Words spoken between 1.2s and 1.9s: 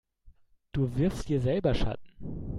dir selber